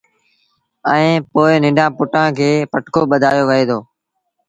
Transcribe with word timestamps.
ائيٚݩ 0.91 1.23
پو 1.31 1.41
ننڍآݩ 1.61 1.95
پُٽآݩ 1.97 2.35
کي 2.37 2.49
پٽڪو 2.71 3.01
ٻڌآيو 3.11 3.43
وهي 3.49 3.63
دو 3.69 3.79